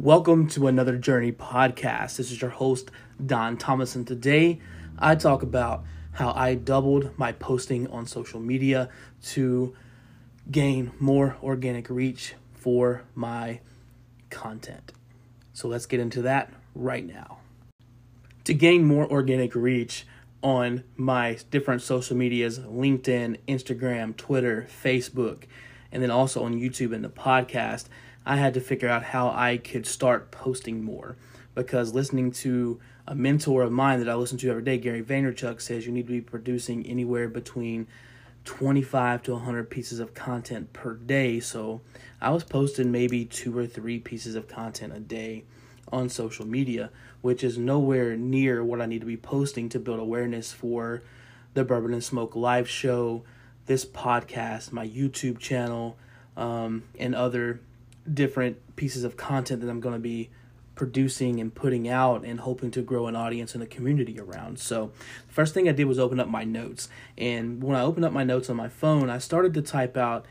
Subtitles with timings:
[0.00, 2.18] Welcome to another Journey podcast.
[2.18, 2.92] This is your host,
[3.26, 4.60] Don Thomas, and today
[4.96, 5.82] I talk about
[6.12, 8.90] how I doubled my posting on social media
[9.30, 9.74] to
[10.52, 13.58] gain more organic reach for my
[14.30, 14.92] content.
[15.52, 17.38] So let's get into that right now.
[18.44, 20.06] To gain more organic reach
[20.44, 25.46] on my different social medias LinkedIn, Instagram, Twitter, Facebook,
[25.90, 27.86] and then also on YouTube and the podcast
[28.28, 31.16] I had to figure out how I could start posting more
[31.54, 35.62] because listening to a mentor of mine that I listen to every day, Gary Vaynerchuk,
[35.62, 37.86] says you need to be producing anywhere between
[38.44, 41.40] 25 to 100 pieces of content per day.
[41.40, 41.80] So
[42.20, 45.44] I was posting maybe two or three pieces of content a day
[45.90, 46.90] on social media,
[47.22, 51.02] which is nowhere near what I need to be posting to build awareness for
[51.54, 53.22] the Bourbon and Smoke live show,
[53.64, 55.96] this podcast, my YouTube channel,
[56.36, 57.60] um, and other
[58.14, 60.30] different pieces of content that I'm going to be
[60.78, 64.58] producing and putting out and hoping to grow an audience and a community around.
[64.60, 64.92] So,
[65.26, 66.88] the first thing I did was open up my notes.
[67.18, 70.24] And when I opened up my notes on my phone, I started to type out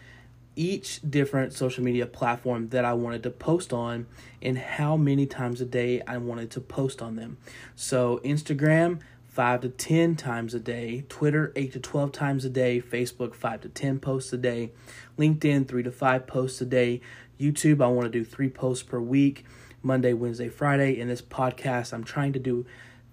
[0.56, 4.08] each different social media platform that I wanted to post on
[4.41, 7.38] and how many times a day I wanted to post on them.
[7.75, 9.02] So, Instagram,
[9.38, 13.61] 5 to 10 times a day, Twitter 8 to 12 times a day, Facebook 5
[13.61, 14.71] to 10 posts a day,
[15.16, 17.02] LinkedIn 3 to 5 posts a day,
[17.39, 19.45] YouTube I want to do 3 posts per week,
[19.83, 22.66] Monday, Wednesday, Friday, and this podcast I'm trying to do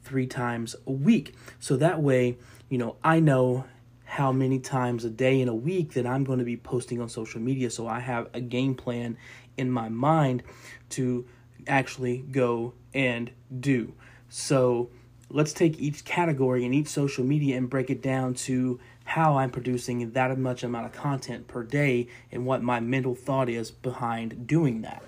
[0.04, 1.34] 3 times a week.
[1.60, 2.38] So that way,
[2.70, 3.66] you know, I know
[4.06, 7.10] how many times a day in a week that I'm going to be posting on
[7.10, 7.68] social media.
[7.68, 9.18] So I have a game plan
[9.58, 10.42] in my mind
[10.90, 11.26] to
[11.66, 13.92] actually go and do.
[14.30, 14.88] So
[15.30, 19.50] let's take each category in each social media and break it down to how I'm
[19.50, 24.46] producing that much amount of content per day and what my mental thought is behind
[24.46, 25.02] doing that.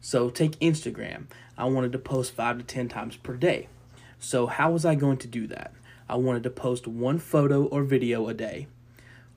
[0.00, 1.24] So, take Instagram.
[1.58, 3.68] I wanted to post five to 10 times per day.
[4.18, 5.72] So, how was I going to do that?
[6.08, 8.66] I wanted to post one photo or video a day,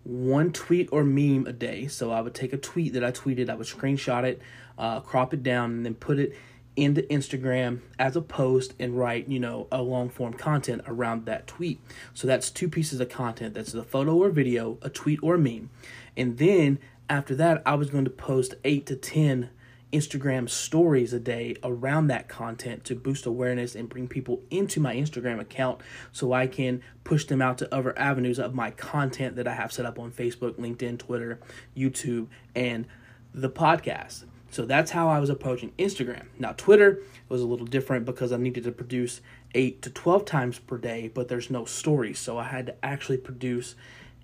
[0.03, 1.88] one tweet or meme a day.
[1.88, 4.42] So, I would take a tweet that I tweeted, I would screenshot it,
[4.78, 6.34] uh, crop it down, and then put it
[6.76, 11.46] into Instagram as a post and write, you know, a long form content around that
[11.48, 11.80] tweet.
[12.14, 13.54] So that's two pieces of content.
[13.54, 15.70] That's the photo or video, a tweet or a meme.
[16.18, 16.80] And then
[17.10, 19.50] after that, I was going to post 8 to 10
[19.92, 24.96] Instagram stories a day around that content to boost awareness and bring people into my
[24.96, 29.48] Instagram account so I can push them out to other avenues of my content that
[29.48, 31.40] I have set up on Facebook, LinkedIn, Twitter,
[31.78, 32.88] YouTube, and
[33.36, 34.24] the podcast.
[34.53, 36.28] So that's how I was approaching Instagram.
[36.38, 39.19] Now, Twitter was a little different because I needed to produce
[39.56, 42.19] 8 to 12 times per day, but there's no stories.
[42.19, 43.74] So I had to actually produce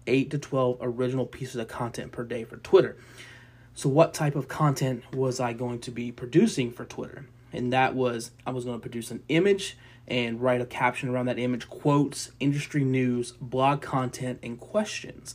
[0.06, 2.96] 8 to 12 original pieces of content per day for Twitter.
[3.74, 7.26] So, what type of content was I going to be producing for Twitter?
[7.52, 11.26] And that was I was going to produce an image and write a caption around
[11.26, 15.34] that image, quotes, industry news, blog content, and questions.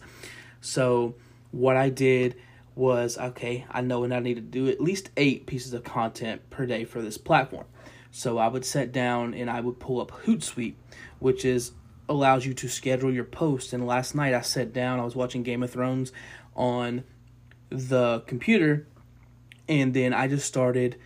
[0.60, 1.16] So,
[1.50, 2.36] what I did
[2.74, 6.50] was okay, I know when I need to do at least eight pieces of content
[6.50, 7.66] per day for this platform.
[8.10, 10.74] So I would sit down and I would pull up Hootsuite,
[11.18, 11.72] which is
[12.08, 13.72] allows you to schedule your posts.
[13.72, 16.12] And last night I sat down, I was watching Game of Thrones
[16.54, 17.04] on
[17.70, 18.86] the computer,
[19.68, 20.96] and then I just started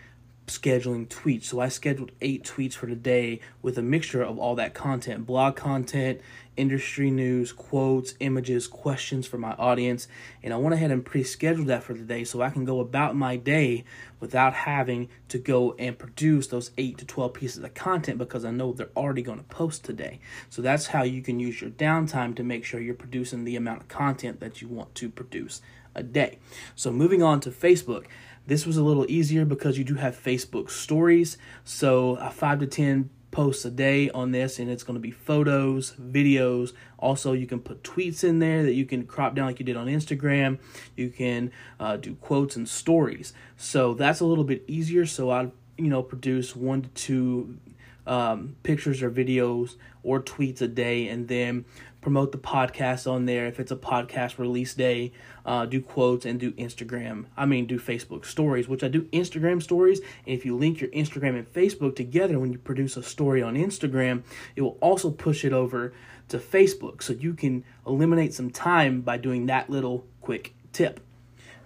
[0.48, 1.44] scheduling tweets.
[1.44, 5.26] So I scheduled eight tweets for the day with a mixture of all that content
[5.26, 6.20] blog content,
[6.56, 10.08] industry news, quotes, images, questions for my audience.
[10.42, 12.80] And I went ahead and pre scheduled that for the day so I can go
[12.80, 13.84] about my day
[14.20, 18.50] without having to go and produce those 8 to 12 pieces of content because I
[18.50, 20.18] know they're already going to post today.
[20.50, 23.82] So that's how you can use your downtime to make sure you're producing the amount
[23.82, 25.62] of content that you want to produce
[25.94, 26.38] a day.
[26.74, 28.06] So moving on to Facebook.
[28.48, 31.36] This was a little easier because you do have Facebook stories.
[31.64, 35.10] So, a 5 to 10 posts a day on this, and it's going to be
[35.10, 36.72] photos, videos.
[36.98, 39.76] Also, you can put tweets in there that you can crop down like you did
[39.76, 40.58] on Instagram.
[40.96, 43.34] You can uh, do quotes and stories.
[43.58, 45.04] So, that's a little bit easier.
[45.04, 47.58] So, I you know produce one to two
[48.06, 51.66] um, pictures or videos or tweets a day, and then
[52.00, 53.46] promote the podcast on there.
[53.46, 55.12] If it's a podcast release day
[55.44, 59.62] uh, do quotes and do instagram i mean do facebook stories which i do instagram
[59.62, 60.00] stories.
[60.26, 63.54] And if you link your instagram and facebook together when you produce a story on
[63.54, 64.22] instagram
[64.56, 65.92] it will also push it over
[66.28, 67.02] to facebook.
[67.02, 71.00] So you can eliminate some time by doing that little quick tip.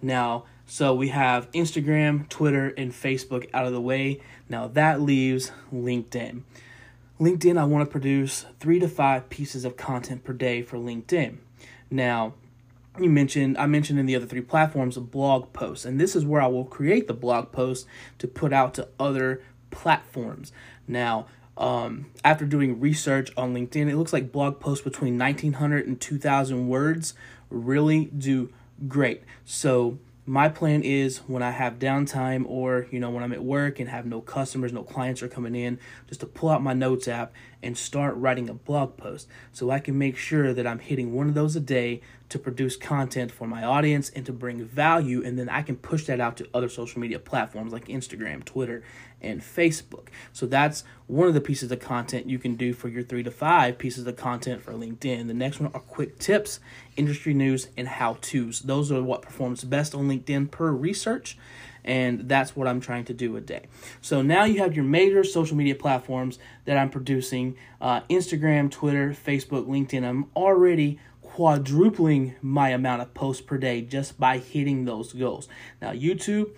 [0.01, 4.21] Now so we have instagram twitter and facebook out of the way.
[4.49, 6.43] Now that leaves linkedin
[7.23, 11.37] LinkedIn, I want to produce three to five pieces of content per day for LinkedIn.
[11.89, 12.35] Now,
[12.99, 16.27] you mentioned I mentioned in the other three platforms a blog post, and this is
[16.27, 17.87] where I will create the blog post
[18.19, 19.41] to put out to other
[19.71, 20.51] platforms.
[20.89, 21.27] Now,
[21.57, 26.67] um, after doing research on LinkedIn, it looks like blog posts between 1900 and 2000
[26.67, 27.15] words
[27.51, 28.53] really do
[28.89, 29.23] great.
[29.45, 33.81] So my plan is when I have downtime or you know when I'm at work
[33.81, 35.79] and have no customers, no clients are coming in,
[36.09, 39.79] just to pull out my notes app and start writing a blog post so I
[39.79, 43.47] can make sure that I'm hitting one of those a day to produce content for
[43.47, 46.69] my audience and to bring value and then I can push that out to other
[46.69, 48.83] social media platforms like Instagram, Twitter,
[49.21, 50.09] and Facebook.
[50.33, 53.31] So that's one of the pieces of content you can do for your 3 to
[53.31, 55.29] 5 pieces of content for LinkedIn.
[55.29, 56.59] The next one are quick tips,
[56.97, 58.61] industry news and how-tos.
[58.61, 61.37] Those are what performs best on LinkedIn per research
[61.85, 63.67] and that's what I'm trying to do a day.
[64.01, 69.11] So now you have your major social media platforms that I'm producing uh, Instagram, Twitter,
[69.11, 70.05] Facebook, LinkedIn.
[70.05, 75.49] I'm already quadrupling my amount of posts per day just by hitting those goals.
[75.81, 76.51] Now, YouTube.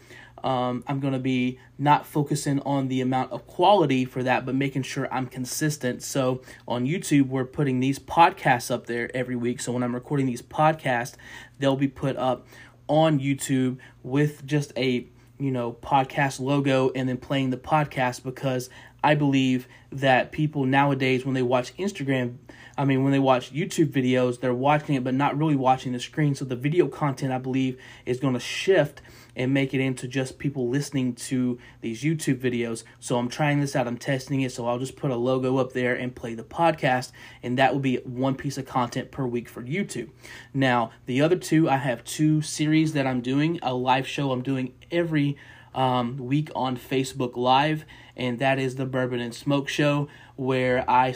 [0.43, 4.55] Um, I'm going to be not focusing on the amount of quality for that, but
[4.55, 6.03] making sure I'm consistent.
[6.03, 9.59] So on YouTube, we're putting these podcasts up there every week.
[9.59, 11.15] So when I'm recording these podcasts,
[11.59, 12.47] they'll be put up
[12.88, 15.09] on YouTube with just a
[15.39, 18.71] you know, podcast logo and then playing the podcast because
[19.05, 22.39] I believe that people nowadays, when they watch Instagram,
[22.77, 26.01] I mean, when they watch YouTube videos, they're watching it but not really watching the
[26.01, 26.35] screen.
[26.35, 29.03] So the video content, I believe, is going to shift
[29.37, 32.83] and make it into just people listening to these YouTube videos.
[32.99, 34.53] So I'm trying this out, I'm testing it.
[34.53, 37.12] So I'll just put a logo up there and play the podcast,
[37.43, 40.09] and that will be one piece of content per week for YouTube.
[40.55, 44.43] Now, the other two, I have two series that I'm doing, a live show I'm
[44.43, 45.37] doing every
[45.75, 47.85] um, week on Facebook Live,
[48.17, 51.15] and that is the Bourbon and Smoke Show, where I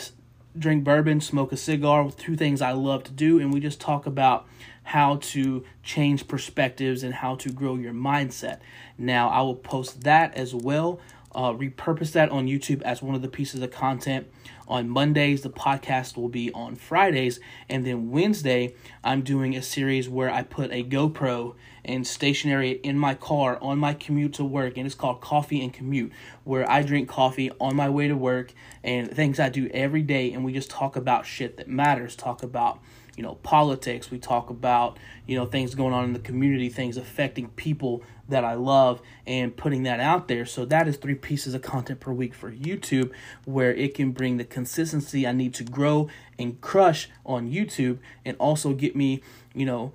[0.59, 4.07] drink bourbon, smoke a cigar, two things I love to do, and we just talk
[4.07, 4.47] about
[4.85, 8.59] how to change perspectives and how to grow your mindset.
[8.97, 10.99] Now, I will post that as well,
[11.35, 14.29] uh, repurpose that on YouTube as one of the pieces of content.
[14.67, 17.41] On Mondays, the podcast will be on Fridays,
[17.71, 21.55] and then Wednesday, I'm doing a series where I put a GoPro
[21.87, 25.73] and stationary in my car on my commute to work, and it's called Coffee and
[25.73, 26.13] Commute,
[26.45, 28.53] where I drink coffee on my way to work
[28.85, 32.43] and things I do every day, and we just talk about shit that matters, talk
[32.43, 32.79] about
[33.19, 36.97] you know politics we talk about you know things going on in the community things
[36.97, 41.53] affecting people that i love and putting that out there so that is three pieces
[41.53, 43.11] of content per week for youtube
[43.45, 48.37] where it can bring the consistency i need to grow and crush on youtube and
[48.39, 49.21] also get me
[49.53, 49.93] you know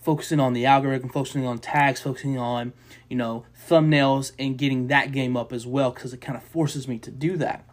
[0.00, 2.72] focusing on the algorithm, focusing on tags, focusing on,
[3.10, 6.88] you know, thumbnails and getting that game up as well because it kind of forces
[6.88, 7.67] me to do that.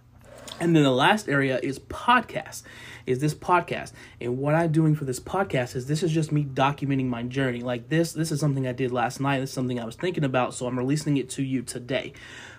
[0.60, 2.64] And then the last area is podcast.
[3.06, 3.92] Is this podcast.
[4.20, 7.60] And what I'm doing for this podcast is this is just me documenting my journey.
[7.60, 9.42] Like this, this is something I did last night.
[9.42, 12.14] This is something I was thinking about, so I'm releasing it to you today.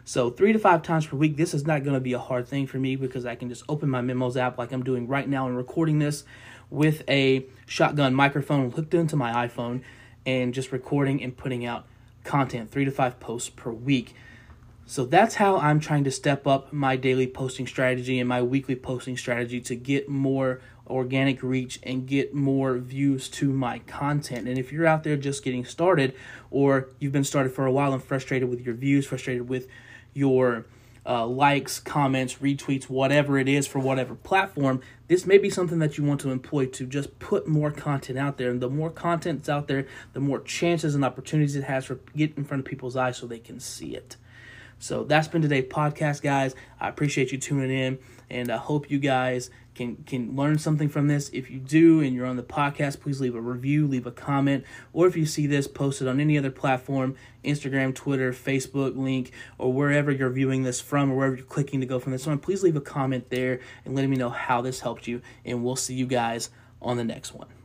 [0.05, 1.37] So three to five times per week.
[1.37, 3.65] This is not going to be a hard thing for me because I can just
[3.69, 6.23] open my memos app like I'm doing right now and recording this
[6.71, 9.83] with a shotgun microphone hooked into my iPhone
[10.25, 11.87] and just recording and putting out
[12.25, 14.15] content, three to five posts per week.
[14.89, 18.77] So that's how I'm trying to step up my daily posting strategy and my weekly
[18.77, 24.47] posting strategy to get more organic reach and get more views to my content.
[24.47, 26.15] And if you're out there just getting started
[26.53, 29.67] or you've been started for a while and frustrated with your views, frustrated with
[30.15, 30.67] your
[31.05, 35.99] uh, likes, comments, retweets, whatever it is for whatever platform, this may be something that
[35.99, 38.51] you want to employ to just put more content out there.
[38.51, 42.37] And the more content's out there, the more chances and opportunities it has for get
[42.37, 44.17] in front of people's eyes so they can see it.
[44.79, 46.55] So that's been today's podcast, guys.
[46.81, 51.09] I appreciate you tuning in, and I hope you guys can can learn something from
[51.09, 51.31] this.
[51.31, 54.65] If you do and you're on the podcast, please leave a review, leave a comment,
[54.93, 57.15] or if you see this posted on any other platform,
[57.45, 61.87] Instagram, Twitter, Facebook, link, or wherever you're viewing this from, or wherever you're clicking to
[61.87, 64.81] go from this one, please leave a comment there and let me know how this
[64.81, 65.23] helped you.
[65.45, 66.51] And we'll see you guys
[66.83, 67.56] on the next one.